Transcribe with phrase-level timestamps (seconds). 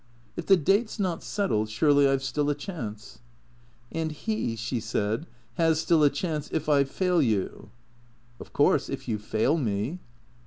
[0.35, 3.19] "If the date 's not settled, surely I 've still a chance?""
[3.91, 5.27] And he," she said,"
[5.61, 7.69] has still a chance if— I fail you?""
[8.39, 9.99] Of course— if you fail me."